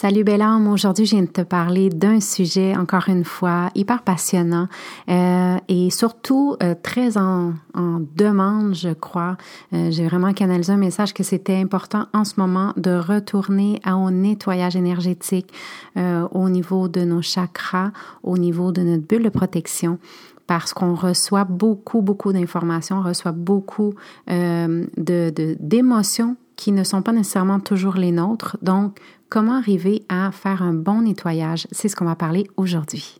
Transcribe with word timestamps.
Salut 0.00 0.24
belle 0.24 0.42
aujourd'hui 0.72 1.04
je 1.04 1.14
viens 1.14 1.24
de 1.24 1.28
te 1.28 1.42
parler 1.42 1.90
d'un 1.90 2.20
sujet 2.20 2.74
encore 2.74 3.10
une 3.10 3.22
fois 3.22 3.68
hyper 3.74 4.00
passionnant 4.00 4.66
euh, 5.10 5.58
et 5.68 5.90
surtout 5.90 6.56
euh, 6.62 6.74
très 6.82 7.18
en, 7.18 7.52
demande 8.16 8.74
je 8.74 8.94
crois. 8.94 9.36
Euh, 9.74 9.90
J'ai 9.90 10.06
vraiment 10.06 10.32
canalisé 10.32 10.72
un 10.72 10.78
message 10.78 11.12
que 11.12 11.22
c'était 11.22 11.56
important 11.56 12.06
en 12.14 12.24
ce 12.24 12.40
moment 12.40 12.72
de 12.78 12.92
retourner 12.92 13.78
à 13.84 13.92
un 13.92 14.10
nettoyage 14.10 14.74
énergétique 14.74 15.52
euh, 15.98 16.26
au 16.30 16.48
niveau 16.48 16.88
de 16.88 17.02
nos 17.02 17.20
chakras, 17.20 17.90
au 18.22 18.38
niveau 18.38 18.72
de 18.72 18.80
notre 18.80 19.06
bulle 19.06 19.24
de 19.24 19.28
protection 19.28 19.98
parce 20.46 20.72
qu'on 20.72 20.94
reçoit 20.94 21.44
beaucoup, 21.44 22.00
beaucoup 22.00 22.32
d'informations, 22.32 23.00
on 23.00 23.02
reçoit 23.02 23.32
beaucoup 23.32 23.92
euh, 24.30 24.86
de 24.96 25.30
d'émotions 25.60 26.36
qui 26.56 26.72
ne 26.72 26.84
sont 26.84 27.00
pas 27.00 27.12
nécessairement 27.12 27.58
toujours 27.58 27.94
les 27.94 28.12
nôtres. 28.12 28.56
Donc, 28.60 28.98
comment 29.30 29.56
arriver 29.56 30.02
à 30.08 30.30
faire 30.32 30.62
un 30.62 30.74
bon 30.74 31.02
nettoyage, 31.02 31.66
c'est 31.70 31.88
ce 31.88 31.96
qu'on 31.96 32.04
va 32.04 32.16
parler 32.16 32.46
aujourd'hui. 32.56 33.19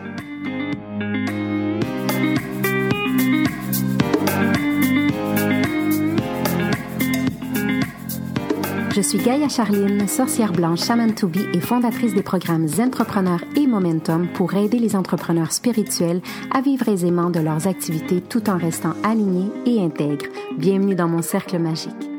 Je 9.01 9.07
suis 9.07 9.17
Gaïa 9.17 9.49
Charline, 9.49 10.07
sorcière 10.07 10.51
blanche, 10.51 10.85
shaman 10.85 11.15
to 11.15 11.27
be 11.27 11.39
et 11.55 11.59
fondatrice 11.59 12.13
des 12.13 12.21
programmes 12.21 12.67
Entrepreneurs 12.79 13.43
et 13.55 13.65
Momentum 13.65 14.27
pour 14.27 14.53
aider 14.53 14.77
les 14.77 14.95
entrepreneurs 14.95 15.53
spirituels 15.53 16.21
à 16.53 16.61
vivre 16.61 16.87
aisément 16.87 17.31
de 17.31 17.39
leurs 17.39 17.65
activités 17.65 18.21
tout 18.21 18.47
en 18.47 18.59
restant 18.59 18.93
alignés 19.03 19.49
et 19.65 19.83
intègres. 19.83 20.27
Bienvenue 20.55 20.93
dans 20.93 21.07
mon 21.07 21.23
cercle 21.23 21.57
magique. 21.57 22.10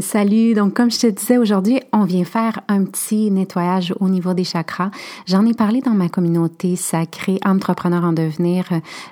Salut, 0.00 0.52
donc 0.52 0.74
comme 0.74 0.90
je 0.90 0.98
te 0.98 1.06
disais 1.06 1.38
aujourd'hui, 1.38 1.80
on 1.90 2.04
vient 2.04 2.24
faire 2.24 2.60
un 2.68 2.84
petit 2.84 3.30
nettoyage 3.30 3.94
au 3.98 4.10
niveau 4.10 4.34
des 4.34 4.44
chakras. 4.44 4.90
J'en 5.26 5.46
ai 5.46 5.54
parlé 5.54 5.80
dans 5.80 5.92
ma 5.92 6.10
communauté 6.10 6.76
sacrée 6.76 7.38
Entrepreneur 7.46 8.04
en 8.04 8.12
devenir 8.12 8.66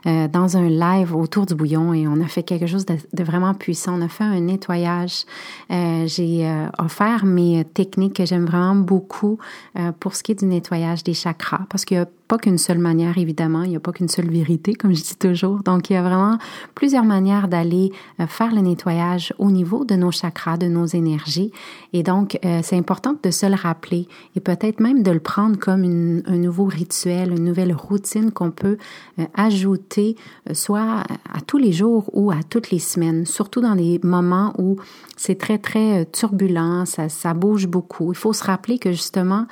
euh, 0.06 0.28
dans 0.28 0.58
un 0.58 0.68
live 0.68 1.16
autour 1.16 1.46
du 1.46 1.54
bouillon 1.54 1.94
et 1.94 2.06
on 2.06 2.20
a 2.20 2.26
fait 2.26 2.42
quelque 2.42 2.66
chose 2.66 2.84
de, 2.84 3.24
vraiment 3.24 3.54
puissant. 3.54 3.98
On 3.98 4.04
a 4.04 4.08
fait 4.08 4.24
un 4.24 4.40
nettoyage. 4.40 5.24
Euh, 5.70 6.06
J'ai 6.06 6.46
euh, 6.46 6.66
offert 6.78 7.24
mes 7.24 7.64
techniques 7.64 8.16
que 8.16 8.26
j'aime 8.26 8.44
vraiment 8.44 8.74
beaucoup 8.74 9.38
euh, 9.78 9.90
pour 9.98 10.14
ce 10.14 10.22
qui 10.22 10.32
est 10.32 10.40
du 10.40 10.44
nettoyage 10.44 11.02
des 11.02 11.14
chakras 11.14 11.62
parce 11.70 11.86
qu'il 11.86 11.96
y 11.96 12.00
a 12.00 12.06
pas 12.34 12.38
qu'une 12.38 12.58
seule 12.58 12.78
manière, 12.78 13.16
évidemment. 13.16 13.62
Il 13.62 13.70
n'y 13.70 13.76
a 13.76 13.80
pas 13.80 13.92
qu'une 13.92 14.08
seule 14.08 14.28
vérité, 14.28 14.74
comme 14.74 14.92
je 14.92 15.02
dis 15.02 15.14
toujours. 15.14 15.62
Donc, 15.62 15.88
il 15.88 15.92
y 15.92 15.96
a 15.96 16.02
vraiment 16.02 16.36
plusieurs 16.74 17.04
manières 17.04 17.46
d'aller 17.46 17.92
euh, 18.18 18.26
faire 18.26 18.52
le 18.52 18.60
nettoyage 18.60 19.32
au 19.38 19.52
niveau 19.52 19.84
de 19.84 19.94
nos 19.94 20.10
chakras, 20.10 20.56
de 20.56 20.66
nos 20.66 20.86
énergies. 20.86 21.52
Et 21.92 22.02
donc, 22.02 22.36
euh, 22.44 22.58
c'est 22.64 22.76
important 22.76 23.14
de 23.22 23.30
se 23.30 23.46
le 23.46 23.54
rappeler 23.54 24.08
et 24.34 24.40
peut-être 24.40 24.80
même 24.80 25.04
de 25.04 25.12
le 25.12 25.20
prendre 25.20 25.56
comme 25.60 25.84
un 26.26 26.36
nouveau 26.36 26.64
rituel, 26.64 27.30
une 27.30 27.44
nouvelle 27.44 27.72
routine 27.72 28.32
qu'on 28.32 28.50
peut 28.50 28.78
euh, 29.20 29.26
ajouter 29.34 30.16
soit 30.52 31.04
à 31.32 31.40
tous 31.46 31.58
les 31.58 31.72
jours 31.72 32.10
ou 32.14 32.32
à 32.32 32.42
toutes 32.50 32.72
les 32.72 32.80
semaines, 32.80 33.26
surtout 33.26 33.60
dans 33.60 33.76
des 33.76 34.00
moments 34.02 34.52
où 34.58 34.76
c'est 35.16 35.38
très, 35.38 35.58
très 35.58 36.04
turbulent, 36.06 36.84
ça, 36.84 37.08
ça 37.08 37.32
bouge 37.32 37.68
beaucoup. 37.68 38.12
Il 38.12 38.16
faut 38.16 38.32
se 38.32 38.42
rappeler 38.42 38.78
que 38.78 38.90
justement, 38.90 39.46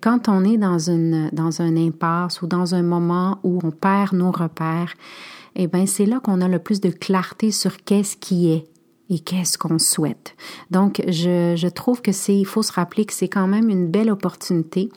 quand 0.00 0.28
on 0.28 0.44
est 0.44 0.56
dans, 0.56 0.78
une, 0.78 1.30
dans 1.32 1.62
un 1.62 1.76
impasse, 1.76 2.23
ou 2.42 2.46
dans 2.46 2.74
un 2.74 2.82
moment 2.82 3.38
où 3.42 3.60
on 3.62 3.70
perd 3.70 4.12
nos 4.12 4.30
repères, 4.30 4.94
eh 5.56 5.66
bien, 5.66 5.86
c'est 5.86 6.06
là 6.06 6.20
qu'on 6.20 6.40
a 6.40 6.48
le 6.48 6.58
plus 6.58 6.80
de 6.80 6.90
clarté 6.90 7.50
sur 7.50 7.84
qu'est-ce 7.84 8.16
qui 8.16 8.50
est 8.50 8.64
et 9.10 9.18
qu'est-ce 9.18 9.58
qu'on 9.58 9.78
souhaite. 9.78 10.34
Donc, 10.70 11.02
je, 11.06 11.54
je 11.56 11.68
trouve 11.68 12.00
que 12.02 12.12
c'est, 12.12 12.36
il 12.36 12.46
faut 12.46 12.62
se 12.62 12.72
rappeler 12.72 13.04
que 13.04 13.12
c'est 13.12 13.28
quand 13.28 13.46
même 13.46 13.68
une 13.68 13.88
belle 13.88 14.10
opportunité 14.10 14.90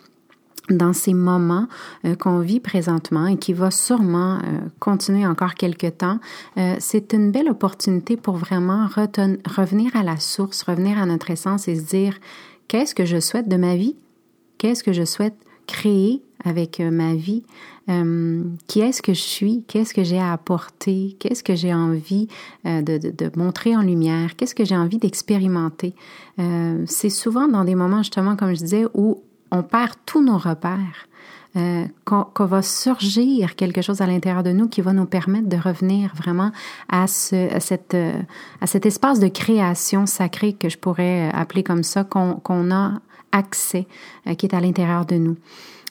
dans 0.69 0.93
ces 0.93 1.13
moments 1.13 1.67
euh, 2.05 2.15
qu'on 2.15 2.39
vit 2.39 2.59
présentement 2.59 3.27
et 3.27 3.37
qui 3.37 3.53
va 3.53 3.71
sûrement 3.71 4.37
euh, 4.37 4.59
continuer 4.79 5.25
encore 5.25 5.55
quelques 5.55 5.97
temps, 5.97 6.19
euh, 6.57 6.75
c'est 6.79 7.13
une 7.13 7.31
belle 7.31 7.49
opportunité 7.49 8.17
pour 8.17 8.35
vraiment 8.35 8.87
revenir 8.87 9.95
à 9.95 10.03
la 10.03 10.17
source, 10.17 10.63
revenir 10.63 10.97
à 10.97 11.05
notre 11.05 11.31
essence 11.31 11.67
et 11.67 11.75
se 11.75 11.83
dire 11.83 12.17
qu'est-ce 12.67 12.95
que 12.95 13.05
je 13.05 13.19
souhaite 13.19 13.47
de 13.47 13.57
ma 13.57 13.75
vie, 13.75 13.95
qu'est-ce 14.57 14.83
que 14.83 14.93
je 14.93 15.05
souhaite 15.05 15.35
créer 15.67 16.21
avec 16.47 16.79
euh, 16.79 16.89
ma 16.89 17.13
vie, 17.13 17.43
euh, 17.89 18.43
qui 18.67 18.79
est-ce 18.79 19.01
que 19.01 19.13
je 19.13 19.21
suis, 19.21 19.63
qu'est-ce 19.67 19.93
que 19.93 20.03
j'ai 20.03 20.19
à 20.19 20.33
apporter, 20.33 21.15
qu'est-ce 21.19 21.43
que 21.43 21.55
j'ai 21.55 21.73
envie 21.73 22.27
euh, 22.65 22.81
de, 22.81 23.31
montrer 23.35 23.75
en 23.75 23.81
lumière, 23.81 24.35
qu'est-ce 24.35 24.55
que 24.55 24.65
j'ai 24.65 24.77
envie 24.77 24.97
d'expérimenter? 24.97 25.93
C'est 26.85 27.09
souvent 27.09 27.47
dans 27.47 27.63
des 27.63 27.73
moments 27.73 28.03
justement, 28.03 28.35
comme 28.35 28.53
je 28.53 28.59
disais, 28.59 28.85
où 28.93 29.23
on 29.51 29.63
perd 29.63 29.93
tous 30.05 30.23
nos 30.23 30.37
repères. 30.37 31.07
Euh, 31.55 31.85
qu'on 32.05 32.45
va 32.45 32.61
surgir 32.61 33.55
quelque 33.55 33.81
chose 33.81 34.01
à 34.01 34.05
l'intérieur 34.05 34.43
de 34.43 34.51
nous 34.51 34.67
qui 34.67 34.81
va 34.81 34.93
nous 34.93 35.05
permettre 35.05 35.49
de 35.49 35.57
revenir 35.57 36.13
vraiment 36.13 36.51
à, 36.87 37.07
ce, 37.07 37.51
à, 37.51 37.59
cette, 37.59 37.97
à 38.61 38.67
cet 38.67 38.85
espace 38.85 39.19
de 39.19 39.27
création 39.27 40.05
sacrée 40.05 40.53
que 40.53 40.69
je 40.69 40.77
pourrais 40.77 41.31
appeler 41.33 41.63
comme 41.63 41.81
ça, 41.83 42.03
qu'on 42.03 42.71
a 42.71 42.99
accès, 43.31 43.87
qui 44.37 44.45
est 44.45 44.53
à 44.53 44.59
l'intérieur 44.59 45.05
de 45.05 45.15
nous. 45.15 45.37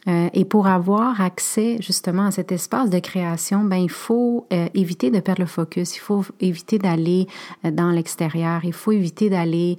Euh, 0.08 0.28
et 0.32 0.44
pour 0.44 0.66
avoir 0.66 1.20
accès 1.20 1.78
justement 1.80 2.26
à 2.26 2.30
cet 2.30 2.52
espace 2.52 2.90
de 2.90 2.98
création, 2.98 3.64
ben 3.64 3.76
il 3.76 3.90
faut 3.90 4.46
euh, 4.52 4.68
éviter 4.74 5.10
de 5.10 5.20
perdre 5.20 5.42
le 5.42 5.46
focus, 5.46 5.96
il 5.96 6.00
faut 6.00 6.24
éviter 6.40 6.78
d'aller 6.78 7.26
euh, 7.64 7.70
dans 7.70 7.90
l'extérieur, 7.90 8.64
il 8.64 8.72
faut 8.72 8.92
éviter 8.92 9.30
d'aller 9.30 9.78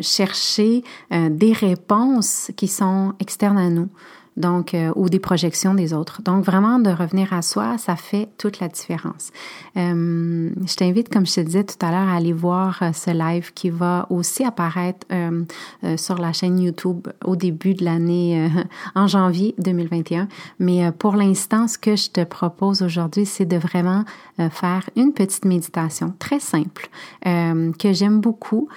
chercher 0.00 0.84
des 1.10 1.52
réponses 1.52 2.52
qui 2.56 2.68
sont 2.68 3.14
externes 3.18 3.58
à 3.58 3.68
nous 3.68 3.88
donc 4.36 4.74
euh, 4.74 4.92
ou 4.96 5.08
des 5.08 5.18
projections 5.18 5.74
des 5.74 5.92
autres. 5.92 6.22
Donc 6.22 6.44
vraiment 6.44 6.78
de 6.78 6.90
revenir 6.90 7.32
à 7.32 7.42
soi, 7.42 7.78
ça 7.78 7.96
fait 7.96 8.28
toute 8.38 8.60
la 8.60 8.68
différence. 8.68 9.30
Euh, 9.76 10.50
je 10.66 10.74
t'invite, 10.74 11.08
comme 11.08 11.26
je 11.26 11.34
te 11.34 11.40
disais 11.40 11.64
tout 11.64 11.84
à 11.84 11.90
l'heure, 11.90 12.08
à 12.08 12.16
aller 12.16 12.32
voir 12.32 12.82
euh, 12.82 12.92
ce 12.92 13.10
live 13.10 13.52
qui 13.54 13.70
va 13.70 14.06
aussi 14.10 14.44
apparaître 14.44 15.06
euh, 15.12 15.44
euh, 15.84 15.96
sur 15.96 16.18
la 16.18 16.32
chaîne 16.32 16.58
YouTube 16.58 17.08
au 17.24 17.36
début 17.36 17.74
de 17.74 17.84
l'année 17.84 18.50
en 18.94 19.06
janvier 19.06 19.54
2021. 19.58 20.28
Mais 20.58 20.90
pour 20.92 21.16
l'instant, 21.16 21.68
ce 21.68 21.78
que 21.78 21.96
je 21.96 22.10
te 22.10 22.24
propose 22.24 22.82
aujourd'hui, 22.82 23.26
c'est 23.26 23.44
de 23.44 23.56
vraiment 23.56 24.04
faire 24.50 24.88
une 24.96 25.12
petite 25.12 25.44
méditation 25.44 26.12
très 26.18 26.40
simple 26.40 26.90
que 27.24 27.92
j'aime 27.92 28.20
beaucoup, 28.20 28.68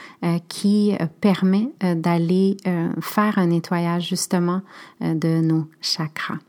qui 0.47 0.95
permet 1.21 1.69
d'aller 1.81 2.57
faire 3.01 3.37
un 3.37 3.47
nettoyage 3.47 4.07
justement 4.07 4.61
de 5.01 5.41
nos 5.49 5.67
chakras. 5.81 6.39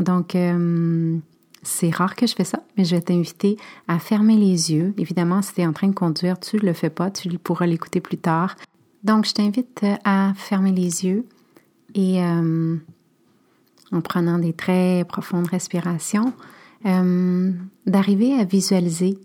Donc, 0.00 0.34
euh, 0.34 1.18
c'est 1.62 1.90
rare 1.90 2.16
que 2.16 2.26
je 2.26 2.34
fais 2.34 2.44
ça, 2.44 2.62
mais 2.76 2.84
je 2.84 2.96
vais 2.96 3.02
t'inviter 3.02 3.56
à 3.88 3.98
fermer 3.98 4.36
les 4.36 4.72
yeux. 4.72 4.94
Évidemment, 4.98 5.42
si 5.42 5.54
tu 5.54 5.60
es 5.60 5.66
en 5.66 5.72
train 5.72 5.88
de 5.88 5.94
conduire, 5.94 6.38
tu 6.38 6.56
ne 6.56 6.62
le 6.62 6.72
fais 6.72 6.90
pas, 6.90 7.10
tu 7.10 7.28
pourras 7.38 7.66
l'écouter 7.66 8.00
plus 8.00 8.18
tard. 8.18 8.56
Donc, 9.02 9.26
je 9.26 9.32
t'invite 9.32 9.84
à 10.04 10.32
fermer 10.34 10.72
les 10.72 11.04
yeux 11.04 11.26
et 11.94 12.22
euh, 12.22 12.76
en 13.92 14.00
prenant 14.00 14.38
des 14.38 14.52
très 14.52 15.04
profondes 15.08 15.46
respirations, 15.46 16.32
euh, 16.86 17.52
d'arriver 17.86 18.34
à 18.34 18.44
visualiser 18.44 19.18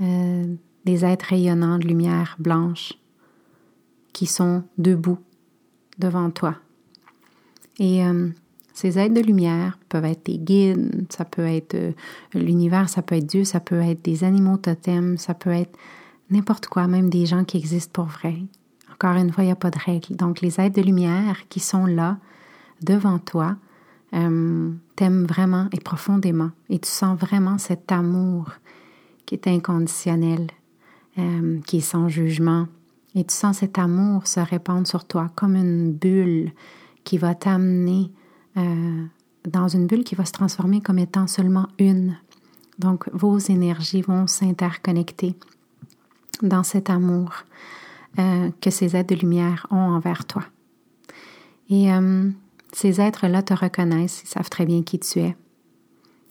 des 0.00 1.04
êtres 1.04 1.26
rayonnants 1.26 1.78
de 1.78 1.86
lumière 1.86 2.34
blanche 2.40 2.94
qui 4.12 4.26
sont 4.26 4.64
debout 4.76 5.18
devant 5.98 6.30
toi. 6.30 6.56
Et 7.78 8.02
ces 8.74 8.98
aides 8.98 9.14
de 9.14 9.20
lumière 9.20 9.78
peuvent 9.88 10.04
être 10.04 10.26
des 10.26 10.38
guides, 10.38 11.06
ça 11.08 11.24
peut 11.24 11.46
être 11.46 11.74
euh, 11.74 11.92
l'univers, 12.34 12.88
ça 12.88 13.02
peut 13.02 13.14
être 13.14 13.26
Dieu, 13.26 13.44
ça 13.44 13.60
peut 13.60 13.80
être 13.80 14.04
des 14.04 14.24
animaux 14.24 14.56
totems, 14.56 15.16
ça 15.16 15.32
peut 15.32 15.50
être 15.50 15.78
n'importe 16.28 16.66
quoi, 16.66 16.88
même 16.88 17.08
des 17.08 17.24
gens 17.24 17.44
qui 17.44 17.56
existent 17.56 17.92
pour 17.92 18.10
vrai. 18.10 18.34
Encore 18.92 19.14
une 19.14 19.32
fois, 19.32 19.44
il 19.44 19.46
n'y 19.46 19.52
a 19.52 19.56
pas 19.56 19.70
de 19.70 19.78
règle. 19.78 20.16
Donc, 20.16 20.40
les 20.40 20.60
êtres 20.60 20.76
de 20.76 20.82
lumière 20.84 21.48
qui 21.48 21.60
sont 21.60 21.86
là, 21.86 22.18
devant 22.82 23.20
toi, 23.20 23.56
euh, 24.12 24.72
t'aiment 24.96 25.24
vraiment 25.24 25.68
et 25.72 25.78
profondément. 25.78 26.50
Et 26.68 26.80
tu 26.80 26.88
sens 26.88 27.16
vraiment 27.18 27.58
cet 27.58 27.92
amour 27.92 28.50
qui 29.24 29.36
est 29.36 29.46
inconditionnel, 29.46 30.48
euh, 31.18 31.60
qui 31.66 31.78
est 31.78 31.80
sans 31.80 32.08
jugement. 32.08 32.66
Et 33.14 33.24
tu 33.24 33.34
sens 33.34 33.58
cet 33.58 33.78
amour 33.78 34.26
se 34.26 34.40
répandre 34.40 34.86
sur 34.88 35.04
toi 35.04 35.30
comme 35.36 35.54
une 35.54 35.92
bulle 35.92 36.50
qui 37.04 37.18
va 37.18 37.36
t'amener 37.36 38.10
euh, 38.56 39.04
dans 39.46 39.68
une 39.68 39.86
bulle 39.86 40.04
qui 40.04 40.14
va 40.14 40.24
se 40.24 40.32
transformer 40.32 40.80
comme 40.80 40.98
étant 40.98 41.26
seulement 41.26 41.68
une. 41.78 42.16
Donc, 42.78 43.08
vos 43.12 43.38
énergies 43.38 44.02
vont 44.02 44.26
s'interconnecter 44.26 45.36
dans 46.42 46.62
cet 46.62 46.90
amour 46.90 47.30
euh, 48.18 48.50
que 48.60 48.70
ces 48.70 48.96
êtres 48.96 49.14
de 49.14 49.20
lumière 49.20 49.66
ont 49.70 49.76
envers 49.76 50.24
toi. 50.26 50.42
Et 51.70 51.92
euh, 51.92 52.30
ces 52.72 53.00
êtres-là 53.00 53.42
te 53.42 53.54
reconnaissent, 53.54 54.22
ils 54.24 54.28
savent 54.28 54.50
très 54.50 54.66
bien 54.66 54.82
qui 54.82 54.98
tu 54.98 55.20
es. 55.20 55.36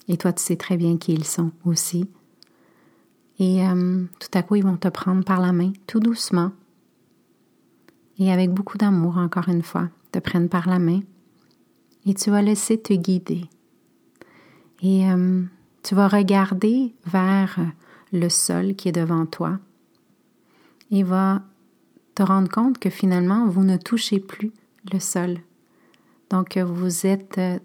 Et 0.08 0.16
toi, 0.16 0.32
tu 0.32 0.42
sais 0.42 0.56
très 0.56 0.76
bien 0.76 0.98
qui 0.98 1.12
ils 1.12 1.24
sont 1.24 1.50
aussi. 1.64 2.08
Et 3.38 3.62
tout 4.20 4.28
à 4.38 4.42
coup, 4.42 4.54
ils 4.54 4.62
vont 4.62 4.76
te 4.76 4.86
prendre 4.86 5.24
par 5.24 5.40
la 5.40 5.52
main, 5.52 5.72
tout 5.88 5.98
doucement, 5.98 6.52
et 8.18 8.32
avec 8.32 8.50
beaucoup 8.52 8.78
d'amour, 8.78 9.18
encore 9.18 9.48
une 9.48 9.62
fois, 9.62 9.88
te 10.12 10.18
prennent 10.18 10.48
par 10.48 10.68
la 10.68 10.78
main, 10.78 11.00
et 12.06 12.14
tu 12.14 12.30
vas 12.30 12.42
laisser 12.42 12.80
te 12.80 12.92
guider. 12.92 13.44
Et 14.82 15.04
tu 15.82 15.94
vas 15.94 16.08
regarder 16.08 16.94
vers 17.06 17.58
le 18.12 18.28
sol 18.28 18.74
qui 18.74 18.88
est 18.88 18.92
devant 18.92 19.24
toi 19.24 19.58
et 20.90 21.02
va 21.02 21.42
te 22.14 22.22
rendre 22.22 22.48
compte 22.48 22.78
que 22.78 22.90
finalement, 22.90 23.48
vous 23.48 23.64
ne 23.64 23.76
touchez 23.76 24.20
plus 24.20 24.52
le 24.92 25.00
sol. 25.00 25.38
Donc, 26.30 26.56
vous 26.56 27.06
êtes 27.06 27.38
euh, 27.38 27.58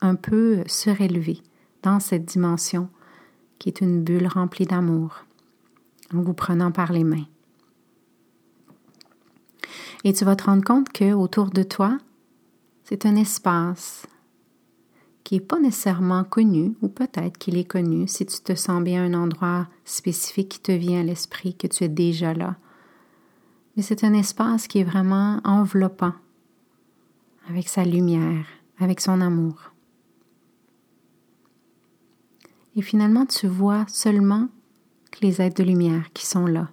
un 0.00 0.14
peu 0.14 0.62
surélevé 0.66 1.40
dans 1.82 2.00
cette 2.00 2.24
dimension 2.24 2.88
qui 3.58 3.68
est 3.68 3.80
une 3.80 4.02
bulle 4.02 4.26
remplie 4.26 4.66
d'amour 4.66 5.24
en 6.12 6.22
vous 6.22 6.34
prenant 6.34 6.72
par 6.72 6.92
les 6.92 7.04
mains. 7.04 7.26
Et 10.02 10.12
tu 10.12 10.24
vas 10.24 10.36
te 10.36 10.44
rendre 10.44 10.64
compte 10.64 10.92
que 10.92 11.12
autour 11.12 11.50
de 11.50 11.62
toi, 11.62 11.98
c'est 12.84 13.06
un 13.06 13.16
espace 13.16 14.06
qui 15.24 15.34
n'est 15.34 15.40
pas 15.40 15.58
nécessairement 15.58 16.22
connu, 16.24 16.76
ou 16.82 16.88
peut-être 16.88 17.38
qu'il 17.38 17.56
est 17.56 17.64
connu 17.64 18.06
si 18.06 18.26
tu 18.26 18.40
te 18.40 18.54
sens 18.54 18.82
bien 18.82 19.04
un 19.04 19.14
endroit 19.14 19.66
spécifique 19.84 20.50
qui 20.50 20.60
te 20.60 20.72
vient 20.72 21.00
à 21.00 21.04
l'esprit, 21.04 21.54
que 21.54 21.66
tu 21.66 21.84
es 21.84 21.88
déjà 21.88 22.34
là 22.34 22.56
mais 23.76 23.82
c'est 23.82 24.04
un 24.04 24.14
espace 24.14 24.68
qui 24.68 24.78
est 24.78 24.84
vraiment 24.84 25.40
enveloppant, 25.44 26.12
avec 27.48 27.68
sa 27.68 27.84
lumière, 27.84 28.46
avec 28.78 29.00
son 29.00 29.20
amour. 29.20 29.72
Et 32.76 32.82
finalement, 32.82 33.26
tu 33.26 33.46
vois 33.46 33.84
seulement 33.88 34.48
les 35.22 35.40
êtres 35.40 35.62
de 35.62 35.68
lumière 35.68 36.12
qui 36.12 36.26
sont 36.26 36.46
là, 36.46 36.70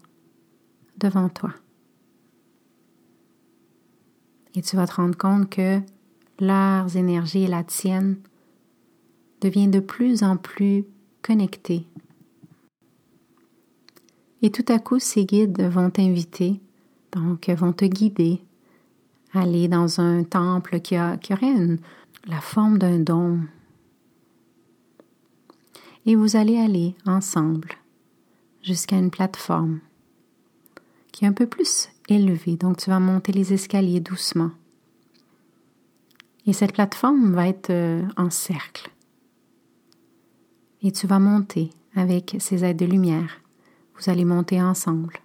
devant 0.97 1.29
toi. 1.29 1.53
Et 4.55 4.61
tu 4.61 4.75
vas 4.75 4.87
te 4.87 4.95
rendre 4.95 5.17
compte 5.17 5.49
que 5.49 5.79
leurs 6.39 6.95
énergies 6.95 7.43
et 7.43 7.47
la 7.47 7.63
tienne 7.63 8.17
deviennent 9.41 9.71
de 9.71 9.79
plus 9.79 10.23
en 10.23 10.37
plus 10.37 10.85
connectées. 11.21 11.85
Et 14.41 14.51
tout 14.51 14.65
à 14.69 14.79
coup, 14.79 14.99
ces 14.99 15.25
guides 15.25 15.61
vont 15.61 15.89
t'inviter 15.89 16.59
donc, 17.11 17.49
vont 17.49 17.73
te 17.73 17.85
guider. 17.85 18.41
Aller 19.33 19.67
dans 19.67 19.99
un 20.01 20.23
temple 20.23 20.81
qui, 20.81 20.95
a, 20.95 21.17
qui 21.17 21.33
aurait 21.33 21.53
la 22.25 22.41
forme 22.41 22.77
d'un 22.77 22.99
dôme. 22.99 23.47
Et 26.05 26.15
vous 26.15 26.35
allez 26.35 26.57
aller 26.57 26.95
ensemble 27.05 27.69
jusqu'à 28.61 28.97
une 28.97 29.11
plateforme 29.11 29.79
qui 31.11 31.25
est 31.25 31.27
un 31.27 31.33
peu 31.33 31.47
plus 31.47 31.89
élevée. 32.09 32.57
Donc, 32.57 32.77
tu 32.77 32.89
vas 32.89 32.99
monter 32.99 33.31
les 33.31 33.53
escaliers 33.53 33.99
doucement. 33.99 34.51
Et 36.45 36.53
cette 36.53 36.73
plateforme 36.73 37.33
va 37.33 37.47
être 37.47 37.69
euh, 37.69 38.03
en 38.17 38.29
cercle. 38.29 38.89
Et 40.81 40.91
tu 40.91 41.05
vas 41.07 41.19
monter 41.19 41.69
avec 41.95 42.35
ces 42.39 42.63
aides 42.65 42.77
de 42.77 42.85
lumière. 42.85 43.41
Vous 43.95 44.09
allez 44.09 44.25
monter 44.25 44.61
ensemble. 44.61 45.21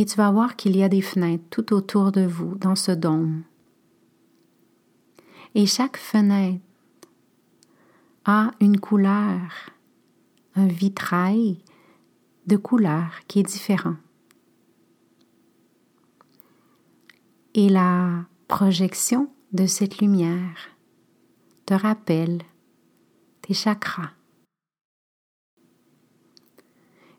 et 0.00 0.04
tu 0.04 0.16
vas 0.16 0.30
voir 0.30 0.54
qu'il 0.54 0.76
y 0.76 0.84
a 0.84 0.88
des 0.88 1.02
fenêtres 1.02 1.44
tout 1.50 1.72
autour 1.74 2.12
de 2.12 2.24
vous 2.24 2.54
dans 2.54 2.76
ce 2.76 2.92
dôme. 2.92 3.42
Et 5.56 5.66
chaque 5.66 5.96
fenêtre 5.96 6.62
a 8.24 8.52
une 8.60 8.78
couleur, 8.78 9.70
un 10.54 10.68
vitrail 10.68 11.58
de 12.46 12.56
couleur 12.56 13.10
qui 13.26 13.40
est 13.40 13.42
différent. 13.42 13.96
Et 17.54 17.68
la 17.68 18.24
projection 18.46 19.30
de 19.52 19.66
cette 19.66 19.98
lumière 19.98 20.76
te 21.66 21.74
rappelle 21.74 22.42
tes 23.42 23.54
chakras. 23.54 24.10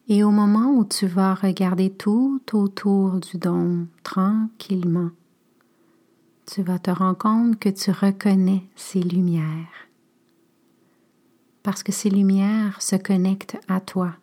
Et 0.08 0.24
au 0.24 0.32
moment 0.32 0.72
où 0.72 0.86
tu 0.86 1.06
vas 1.06 1.36
regarder 1.36 1.92
tout 1.92 2.42
autour 2.54 3.20
du 3.20 3.38
dôme 3.38 3.88
tranquillement, 4.04 5.12
tu 6.48 6.64
vas 6.64 6.80
te 6.80 6.90
rendre 6.90 7.18
compte 7.18 7.60
que 7.60 7.70
tu 7.70 7.92
reconnais 7.92 8.64
ces 8.76 9.02
lumières. 9.02 9.88
Parce 11.62 11.84
que 11.84 11.92
ces 11.92 12.10
lumières 12.10 12.82
se 12.82 12.96
connectent 12.96 13.60
à 13.68 13.82
toi 13.82 14.16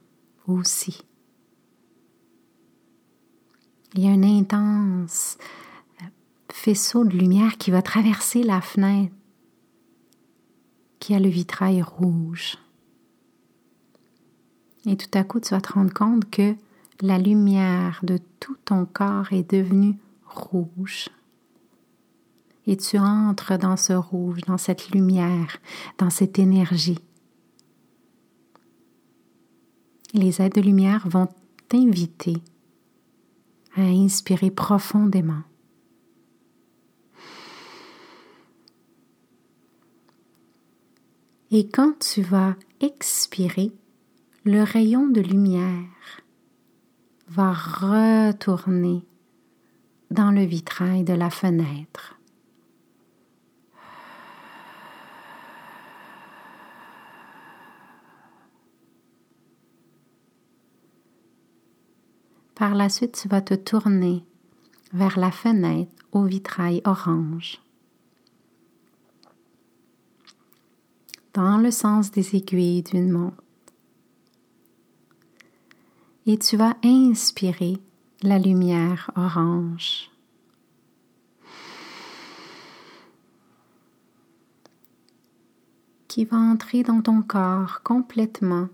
aussi. 0.49 1.05
Il 3.95 4.05
y 4.05 4.09
a 4.09 4.11
un 4.11 4.23
intense 4.25 5.39
faisceau 6.53 7.05
de 7.05 7.17
lumière 7.17 7.57
qui 7.59 7.71
va 7.71 7.83
traverser 7.83 8.43
la 8.43 8.61
fenêtre 8.61 9.13
qui 11.07 11.15
a 11.15 11.21
le 11.21 11.29
vitrail 11.29 11.83
rouge. 11.83 12.57
Et 14.87 14.97
tout 14.97 15.11
à 15.15 15.25
coup, 15.25 15.39
tu 15.39 15.51
vas 15.51 15.61
te 15.61 15.73
rendre 15.73 15.93
compte 15.93 16.29
que 16.31 16.55
la 17.01 17.19
lumière 17.19 18.01
de 18.03 18.19
tout 18.41 18.57
ton 18.65 18.87
corps 18.87 19.33
est 19.33 19.49
devenue 19.49 19.95
rouge. 20.27 21.09
Et 22.67 22.77
tu 22.77 22.99
entres 22.99 23.59
dans 23.59 23.77
ce 23.77 23.93
rouge, 23.93 24.41
dans 24.49 24.59
cette 24.59 24.91
lumière, 24.91 25.59
dans 25.99 26.11
cette 26.11 26.39
énergie. 26.39 26.99
Les 30.13 30.41
aides 30.41 30.55
de 30.55 30.61
lumière 30.61 31.07
vont 31.09 31.29
t'inviter 31.69 32.39
à 33.77 33.83
inspirer 33.83 34.51
profondément. 34.51 35.43
Et 41.59 41.67
quand 41.67 41.99
tu 42.01 42.21
vas 42.21 42.55
expirer, 42.83 43.73
le 44.45 44.63
rayon 44.63 45.07
de 45.07 45.23
lumière 45.23 46.21
va 47.29 47.55
retourner 47.55 49.03
dans 50.11 50.33
le 50.33 50.43
vitrail 50.43 51.03
de 51.03 51.15
la 51.15 51.31
fenêtre. 51.31 52.21
Par 62.55 62.75
la 62.75 62.91
suite, 62.91 63.19
tu 63.19 63.29
vas 63.29 63.41
te 63.41 63.55
tourner 63.55 64.27
vers 64.93 65.19
la 65.19 65.31
fenêtre 65.31 65.91
au 66.13 66.25
vitrail 66.25 66.83
orange. 66.85 67.63
Dans 71.37 71.59
le 71.59 71.71
sens 71.71 72.11
des 72.11 72.35
aiguilles 72.35 72.83
d'une 72.83 73.13
montre 73.13 73.45
et 76.25 76.39
tu 76.39 76.57
vas 76.57 76.79
inspirer 76.83 77.77
la 78.23 78.39
lumière 78.39 79.11
orange. 79.17 80.11
qui 86.09 86.25
va 86.25 86.39
entrer 86.39 86.83
dans 86.83 87.03
ton 87.03 87.21
corps 87.21 87.83
complètement 87.83 88.71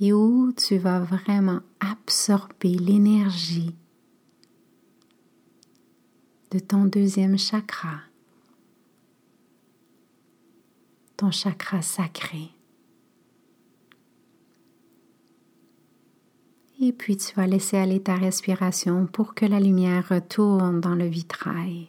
et 0.00 0.12
où 0.12 0.50
tu 0.50 0.78
vas 0.78 0.98
vraiment 0.98 1.60
absorber 1.78 2.74
l'énergie 2.74 3.76
de 6.50 6.58
ton 6.58 6.86
deuxième 6.86 7.38
chakra, 7.38 8.00
ton 11.20 11.30
chakra 11.30 11.82
sacré. 11.82 12.48
Et 16.80 16.92
puis 16.94 17.18
tu 17.18 17.34
vas 17.34 17.46
laisser 17.46 17.76
aller 17.76 18.00
ta 18.00 18.14
respiration 18.14 19.04
pour 19.04 19.34
que 19.34 19.44
la 19.44 19.60
lumière 19.60 20.08
retourne 20.08 20.80
dans 20.80 20.94
le 20.94 21.04
vitrail. 21.04 21.88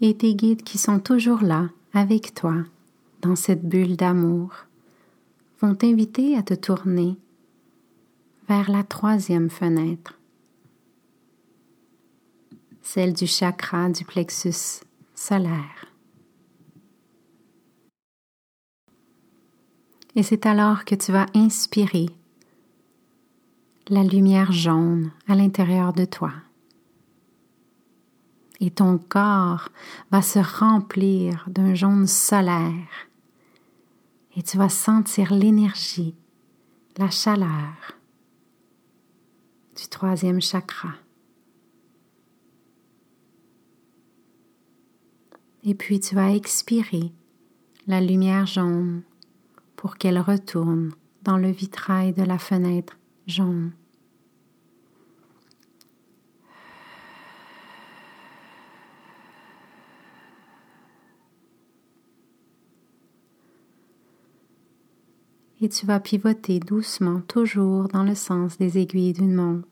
Et 0.00 0.16
tes 0.16 0.34
guides 0.34 0.64
qui 0.64 0.78
sont 0.78 0.98
toujours 0.98 1.42
là 1.42 1.68
avec 1.94 2.34
toi 2.34 2.56
dans 3.20 3.36
cette 3.36 3.64
bulle 3.64 3.94
d'amour 3.94 4.52
vont 5.60 5.76
t'inviter 5.76 6.36
à 6.36 6.42
te 6.42 6.54
tourner 6.54 7.16
vers 8.48 8.70
la 8.70 8.82
troisième 8.82 9.50
fenêtre 9.50 10.18
celle 12.82 13.14
du 13.14 13.26
chakra 13.26 13.88
du 13.88 14.04
plexus 14.04 14.82
solaire. 15.14 15.86
Et 20.14 20.22
c'est 20.22 20.44
alors 20.44 20.84
que 20.84 20.94
tu 20.94 21.10
vas 21.10 21.26
inspirer 21.34 22.06
la 23.88 24.02
lumière 24.02 24.52
jaune 24.52 25.10
à 25.26 25.34
l'intérieur 25.34 25.92
de 25.92 26.04
toi. 26.04 26.32
Et 28.60 28.70
ton 28.70 28.98
corps 28.98 29.70
va 30.10 30.20
se 30.20 30.38
remplir 30.38 31.46
d'un 31.48 31.74
jaune 31.74 32.06
solaire. 32.06 33.08
Et 34.36 34.42
tu 34.42 34.56
vas 34.58 34.68
sentir 34.68 35.32
l'énergie, 35.32 36.14
la 36.98 37.10
chaleur 37.10 38.01
du 39.76 39.88
troisième 39.88 40.40
chakra. 40.40 40.94
Et 45.64 45.74
puis 45.74 46.00
tu 46.00 46.14
vas 46.14 46.34
expirer 46.34 47.12
la 47.86 48.00
lumière 48.00 48.46
jaune 48.46 49.02
pour 49.76 49.96
qu'elle 49.96 50.18
retourne 50.18 50.92
dans 51.22 51.36
le 51.36 51.50
vitrail 51.50 52.12
de 52.12 52.22
la 52.22 52.38
fenêtre 52.38 52.98
jaune. 53.26 53.72
Et 65.64 65.68
tu 65.68 65.86
vas 65.86 66.00
pivoter 66.00 66.58
doucement, 66.58 67.20
toujours 67.20 67.86
dans 67.86 68.02
le 68.02 68.16
sens 68.16 68.58
des 68.58 68.78
aiguilles 68.78 69.12
d'une 69.12 69.32
montre, 69.32 69.68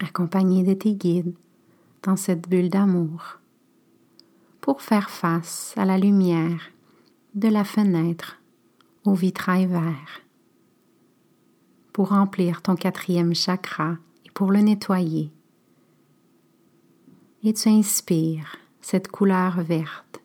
accompagné 0.00 0.64
de 0.64 0.74
tes 0.74 0.94
guides 0.94 1.32
dans 2.02 2.16
cette 2.16 2.48
bulle 2.48 2.68
d'amour 2.68 3.38
pour 4.60 4.82
faire 4.82 5.10
face 5.10 5.74
à 5.76 5.84
la 5.84 5.96
lumière 5.96 6.60
de 7.36 7.46
la 7.46 7.62
fenêtre 7.62 8.40
au 9.04 9.14
vitrail 9.14 9.66
vert, 9.66 10.22
pour 11.92 12.08
remplir 12.08 12.60
ton 12.60 12.74
quatrième 12.74 13.36
chakra 13.36 13.96
et 14.26 14.30
pour 14.32 14.50
le 14.50 14.58
nettoyer. 14.58 15.30
Et 17.44 17.54
tu 17.54 17.68
inspires 17.68 18.56
cette 18.80 19.06
couleur 19.06 19.62
verte 19.62 20.20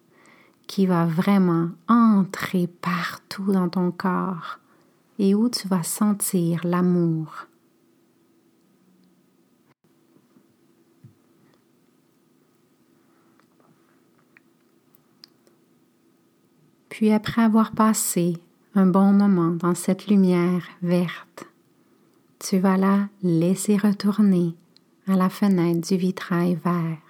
qui 0.74 0.88
va 0.88 1.06
vraiment 1.06 1.70
entrer 1.88 2.66
partout 2.66 3.52
dans 3.52 3.70
ton 3.70 3.92
corps 3.92 4.58
et 5.20 5.36
où 5.36 5.48
tu 5.48 5.68
vas 5.68 5.84
sentir 5.84 6.62
l'amour 6.64 7.46
Puis 16.90 17.12
après 17.12 17.44
avoir 17.44 17.74
passé 17.74 18.38
un 18.74 18.88
bon 18.88 19.14
moment 19.14 19.52
dans 19.52 19.76
cette 19.76 20.08
lumière 20.08 20.64
verte, 20.82 21.46
tu 22.40 22.58
vas 22.58 22.78
la 22.78 23.10
laisser 23.22 23.78
retourner 23.78 24.56
à 25.08 25.16
la 25.16 25.30
fenêtre 25.30 25.88
du 25.88 25.98
vitrail 25.98 26.56
vert. 26.56 27.03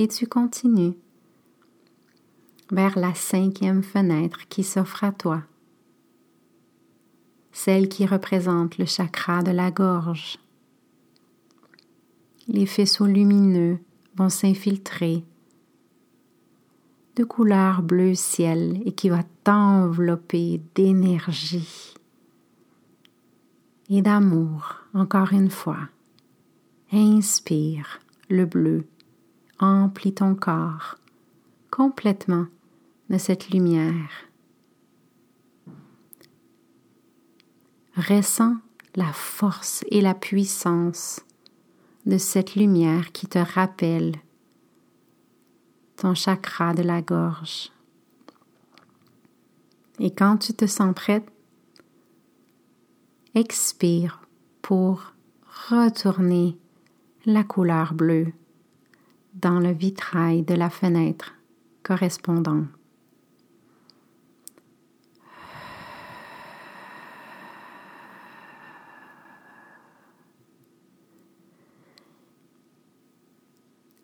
Et 0.00 0.08
tu 0.08 0.26
continues 0.26 0.94
vers 2.70 2.98
la 2.98 3.14
cinquième 3.14 3.82
fenêtre 3.82 4.48
qui 4.48 4.64
s'offre 4.64 5.04
à 5.04 5.12
toi 5.12 5.42
celle 7.52 7.86
qui 7.86 8.06
représente 8.06 8.78
le 8.78 8.86
chakra 8.86 9.42
de 9.42 9.50
la 9.50 9.70
gorge. 9.70 10.38
Les 12.48 12.64
faisceaux 12.64 13.04
lumineux 13.04 13.78
vont 14.16 14.30
s'infiltrer 14.30 15.22
de 17.16 17.24
couleur 17.24 17.82
bleu 17.82 18.14
ciel 18.14 18.80
et 18.86 18.92
qui 18.92 19.10
va 19.10 19.22
t'envelopper 19.44 20.62
d'énergie 20.74 21.92
et 23.90 24.00
d'amour 24.00 24.76
encore 24.94 25.34
une 25.34 25.50
fois. 25.50 25.90
Inspire 26.90 28.00
le 28.30 28.46
bleu, 28.46 28.86
emplis 29.66 30.14
ton 30.14 30.34
corps 30.34 30.96
complètement 31.70 32.46
de 33.10 33.18
cette 33.18 33.50
lumière 33.50 34.30
Ressens 37.96 38.56
la 38.96 39.12
force 39.12 39.84
et 39.90 40.00
la 40.00 40.14
puissance 40.14 41.20
de 42.06 42.18
cette 42.18 42.54
lumière 42.54 43.12
qui 43.12 43.26
te 43.26 43.38
rappelle 43.38 44.16
ton 45.96 46.14
chakra 46.14 46.72
de 46.72 46.82
la 46.82 47.02
gorge. 47.02 47.70
Et 49.98 50.10
quand 50.10 50.38
tu 50.38 50.54
te 50.54 50.66
sens 50.66 50.94
prête, 50.94 51.28
expire 53.34 54.22
pour 54.62 55.12
retourner 55.68 56.56
la 57.26 57.44
couleur 57.44 57.92
bleue 57.92 58.32
dans 59.34 59.60
le 59.60 59.72
vitrail 59.72 60.42
de 60.42 60.54
la 60.54 60.70
fenêtre 60.70 61.34
correspondante. 61.82 62.66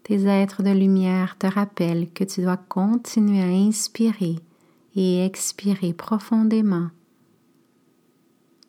Tes 0.07 0.25
êtres 0.29 0.63
de 0.63 0.71
lumière 0.71 1.37
te 1.37 1.49
rappellent 1.49 2.13
que 2.13 2.23
tu 2.23 2.41
dois 2.41 2.57
continuer 2.57 3.43
à 3.43 3.47
inspirer 3.47 4.37
et 4.95 5.25
expirer 5.25 5.93
profondément, 5.93 6.91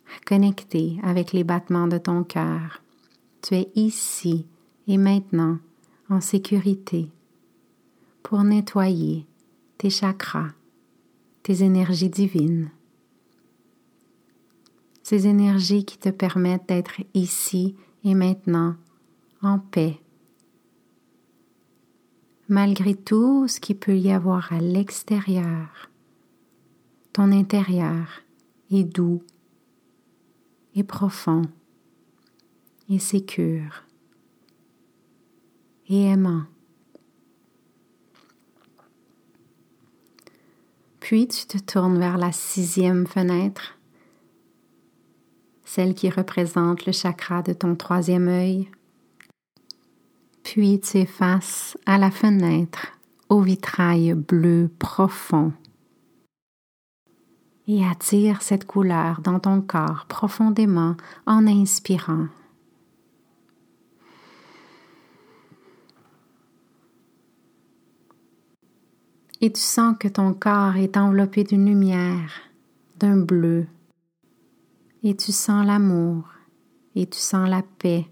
à 0.08 0.26
connecter 0.26 0.98
avec 1.04 1.34
les 1.34 1.44
battements 1.44 1.88
de 1.88 2.00
ton 2.00 2.24
cœur. 2.24 2.82
Tu 3.44 3.54
es 3.54 3.70
ici 3.76 4.48
et 4.88 4.98
maintenant 4.98 5.60
en 6.10 6.22
sécurité 6.22 7.10
pour 8.24 8.44
nettoyer 8.44 9.26
tes 9.78 9.90
chakras, 9.90 10.52
tes 11.44 11.64
énergies 11.64 12.10
divines. 12.10 12.72
Ces 15.04 15.28
énergies 15.28 15.86
qui 15.86 15.98
te 15.98 16.10
permettent 16.10 16.68
d'être 16.68 17.02
ici 17.14 17.76
et 18.04 18.16
maintenant 18.16 18.76
en 19.42 19.60
paix 19.60 20.00
malgré 22.50 22.96
tout 22.96 23.48
ce 23.48 23.60
qu'il 23.60 23.78
peut 23.78 23.98
y 23.98 24.12
avoir 24.12 24.54
à 24.54 24.60
l'extérieur. 24.60 25.90
Ton 27.14 27.32
intérieur 27.32 28.08
est 28.72 28.84
doux 28.84 29.22
et 30.76 30.84
profond 30.84 31.44
et 32.90 33.00
sécure 33.00 33.87
et 35.90 36.06
aimant. 36.06 36.44
Puis 41.00 41.28
tu 41.28 41.46
te 41.46 41.58
tournes 41.58 42.00
vers 42.00 42.18
la 42.18 42.32
sixième 42.32 43.08
fenêtre, 43.08 43.78
celle 45.64 45.94
qui 45.94 46.10
représente 46.10 46.86
le 46.86 46.92
chakra 46.92 47.42
de 47.42 47.54
ton 47.54 47.76
troisième 47.76 48.28
œil 48.28 48.70
puis 50.48 50.80
tu 50.80 51.00
effaces 51.00 51.78
à 51.86 51.98
la 51.98 52.10
fenêtre 52.10 52.98
au 53.28 53.42
vitrail 53.42 54.14
bleu 54.14 54.72
profond 54.80 55.52
et 57.68 57.86
attire 57.86 58.42
cette 58.42 58.66
couleur 58.66 59.20
dans 59.20 59.42
ton 59.42 59.60
corps 59.60 60.06
profondément 60.08 60.96
en 61.26 61.46
inspirant. 61.48 62.28
Et 69.40 69.52
tu 69.52 69.62
sens 69.62 69.96
que 70.00 70.08
ton 70.08 70.34
corps 70.34 70.78
est 70.78 70.98
enveloppé 70.98 71.44
d'une 71.44 71.66
lumière, 71.66 72.32
d'un 72.98 73.18
bleu. 73.18 73.68
Et 75.04 75.16
tu 75.16 75.32
sens 75.32 75.66
l'amour, 75.66 76.24
et 76.96 77.06
tu 77.06 77.20
sens 77.20 77.48
la 77.48 77.62
paix 77.62 78.08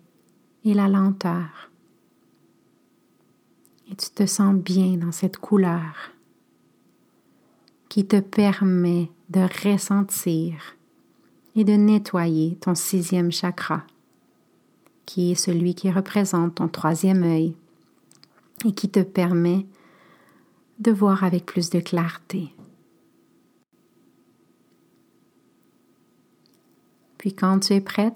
et 0.63 0.73
la 0.73 0.87
lenteur. 0.87 1.71
Et 3.91 3.95
tu 3.95 4.09
te 4.09 4.25
sens 4.25 4.55
bien 4.55 4.97
dans 4.97 5.11
cette 5.11 5.37
couleur 5.37 6.11
qui 7.89 8.05
te 8.05 8.19
permet 8.19 9.09
de 9.29 9.41
ressentir 9.63 10.75
et 11.55 11.63
de 11.63 11.73
nettoyer 11.73 12.57
ton 12.59 12.75
sixième 12.75 13.31
chakra, 13.31 13.83
qui 15.05 15.31
est 15.31 15.35
celui 15.35 15.73
qui 15.75 15.89
représente 15.91 16.55
ton 16.55 16.67
troisième 16.67 17.23
œil 17.23 17.55
et 18.65 18.73
qui 18.73 18.89
te 18.89 18.99
permet 18.99 19.65
de 20.79 20.91
voir 20.91 21.23
avec 21.23 21.45
plus 21.45 21.69
de 21.69 21.79
clarté. 21.79 22.53
Puis 27.17 27.33
quand 27.33 27.59
tu 27.59 27.73
es 27.73 27.81
prête, 27.81 28.15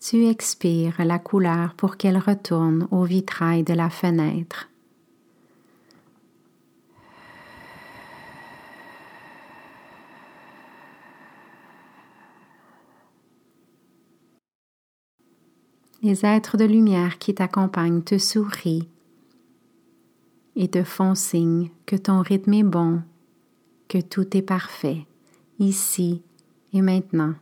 tu 0.00 0.26
expires 0.26 1.04
la 1.04 1.18
couleur 1.18 1.74
pour 1.74 1.96
qu'elle 1.96 2.18
retourne 2.18 2.86
au 2.90 3.04
vitrail 3.04 3.64
de 3.64 3.72
la 3.72 3.90
fenêtre. 3.90 4.68
Les 16.02 16.26
êtres 16.26 16.58
de 16.58 16.66
lumière 16.66 17.18
qui 17.18 17.34
t'accompagnent 17.34 18.02
te 18.02 18.18
sourient 18.18 18.86
et 20.56 20.68
te 20.68 20.84
font 20.84 21.14
signe 21.14 21.70
que 21.86 21.96
ton 21.96 22.20
rythme 22.20 22.54
est 22.54 22.62
bon, 22.62 23.02
que 23.88 24.00
tout 24.00 24.36
est 24.36 24.42
parfait, 24.42 25.06
ici 25.58 26.22
et 26.72 26.82
maintenant. 26.82 27.34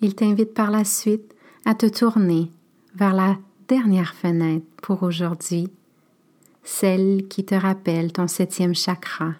Il 0.00 0.14
t'invite 0.14 0.52
par 0.52 0.70
la 0.70 0.84
suite 0.84 1.34
à 1.64 1.74
te 1.74 1.86
tourner 1.86 2.52
vers 2.94 3.14
la 3.14 3.38
dernière 3.68 4.14
fenêtre 4.14 4.66
pour 4.82 5.02
aujourd'hui, 5.02 5.68
celle 6.62 7.26
qui 7.28 7.44
te 7.44 7.54
rappelle 7.54 8.12
ton 8.12 8.28
septième 8.28 8.74
chakra. 8.74 9.34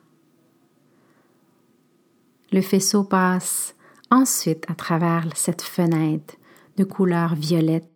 Le 2.53 2.63
faisceau 2.63 3.05
passe 3.05 3.75
ensuite 4.11 4.65
à 4.71 4.75
travers 4.75 5.27
cette 5.35 5.63
fenêtre 5.63 6.37
de 6.77 6.85
couleur 6.85 7.35
violette 7.35 7.91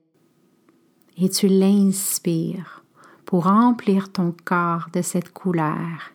et 1.21 1.29
tu 1.29 1.49
l'inspires 1.49 2.85
pour 3.25 3.45
remplir 3.45 4.13
ton 4.13 4.35
corps 4.45 4.87
de 4.93 5.03
cette 5.03 5.33
couleur. 5.33 6.13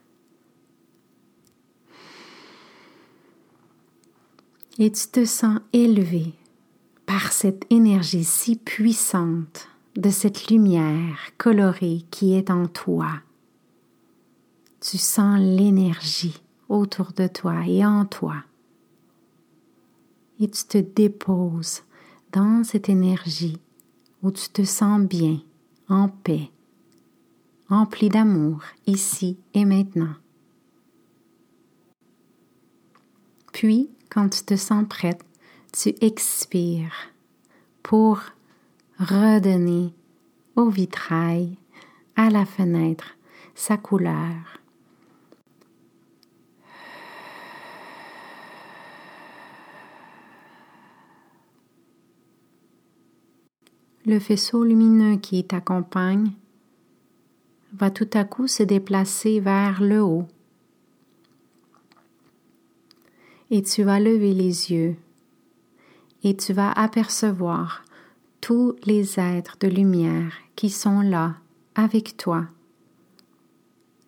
Et 4.80 4.92
tu 4.92 5.08
te 5.08 5.26
sens 5.26 5.60
élevé 5.72 6.34
par 7.06 7.32
cette 7.32 7.66
énergie 7.70 8.24
si 8.24 8.56
puissante 8.56 9.68
de 9.96 10.10
cette 10.10 10.48
lumière 10.48 11.20
colorée 11.38 12.06
qui 12.10 12.34
est 12.34 12.50
en 12.50 12.66
toi. 12.68 13.12
Tu 14.80 14.98
sens 14.98 15.40
l'énergie 15.40 16.42
autour 16.70 17.14
de 17.14 17.28
toi 17.28 17.68
et 17.68 17.86
en 17.86 18.06
toi. 18.06 18.38
Et 20.40 20.50
tu 20.50 20.64
te 20.64 20.78
déposes 20.80 21.84
dans 22.32 22.64
cette 22.64 22.90
énergie 22.90 23.60
où 24.24 24.32
tu 24.32 24.50
te 24.50 24.64
sens 24.64 25.02
bien, 25.02 25.42
en 25.90 26.08
paix, 26.08 26.50
empli 27.70 28.10
d'amour 28.10 28.64
ici 28.88 29.38
et 29.54 29.66
maintenant. 29.66 30.16
Puis, 33.52 33.92
quand 34.10 34.30
tu 34.30 34.44
te 34.44 34.56
sens 34.56 34.86
prête, 34.90 35.24
tu 35.74 35.94
expires 36.02 37.12
pour 37.84 38.20
redonner 38.98 39.94
au 40.56 40.70
vitrail, 40.70 41.58
à 42.16 42.30
la 42.30 42.46
fenêtre, 42.46 43.18
sa 43.56 43.76
couleur. 43.78 44.63
Le 54.06 54.20
faisceau 54.20 54.66
lumineux 54.66 55.16
qui 55.16 55.46
t'accompagne 55.46 56.32
va 57.72 57.90
tout 57.90 58.10
à 58.14 58.26
coup 58.26 58.48
se 58.48 58.62
déplacer 58.62 59.40
vers 59.40 59.82
le 59.82 60.02
haut. 60.02 60.28
Et 63.50 63.62
tu 63.62 63.84
vas 63.84 64.02
lever 64.02 64.34
les 64.34 64.72
yeux 64.72 64.98
et 66.24 66.36
tu 66.36 66.52
vas 66.52 66.72
apercevoir 66.74 67.86
tous 68.42 68.76
les 68.84 69.22
êtres 69.22 69.56
de 69.62 69.70
lumière 69.70 70.34
qui 70.58 70.70
sont 70.70 71.00
là 71.00 71.36
avec 71.76 72.18
toi, 72.18 72.46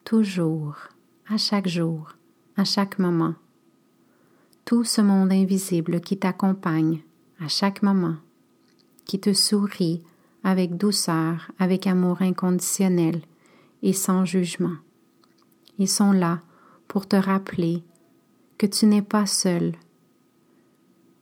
toujours, 0.04 0.76
à 1.30 1.38
chaque 1.38 1.70
jour, 1.70 2.16
à 2.58 2.66
chaque 2.66 3.00
moment. 3.00 3.36
Tout 4.66 4.84
ce 4.84 5.00
monde 5.00 5.32
invisible 5.32 6.02
qui 6.02 6.18
t'accompagne 6.18 7.00
à 7.40 7.48
chaque 7.48 7.82
moment 7.82 8.16
qui 9.06 9.20
te 9.20 9.34
sourit 9.34 10.02
avec 10.44 10.78
douceur, 10.78 11.52
avec 11.58 11.88
amour 11.88 12.22
inconditionnel 12.22 13.22
et 13.82 13.94
sans 13.94 14.26
jugement. 14.26 14.76
Ils 15.78 15.90
sont 15.90 16.12
là 16.12 16.42
pour 16.88 17.08
te 17.08 17.16
rappeler 17.16 17.84
que 18.58 18.66
tu 18.66 18.86
n'es 18.86 19.02
pas 19.02 19.26
seul, 19.26 19.74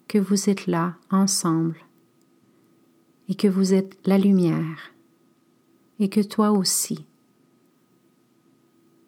que 0.07 0.17
vous 0.17 0.49
êtes 0.49 0.67
là 0.67 0.95
ensemble 1.09 1.77
et 3.29 3.35
que 3.35 3.47
vous 3.47 3.73
êtes 3.73 3.97
la 4.05 4.17
lumière 4.17 4.91
et 5.99 6.09
que 6.09 6.21
toi 6.21 6.51
aussi, 6.51 7.05